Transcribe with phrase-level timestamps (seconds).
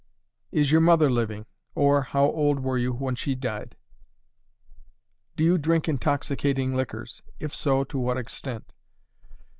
[0.51, 1.45] "Is your mother living?
[1.75, 3.75] or how old were you when she died?
[5.35, 7.21] "Do you drink intoxicating liquors?
[7.37, 8.73] If so, to what extent?